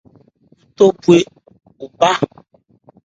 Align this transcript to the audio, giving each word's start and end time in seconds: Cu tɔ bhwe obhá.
Cu 0.57 0.63
tɔ 0.77 0.85
bhwe 1.01 1.17
obhá. 1.83 2.11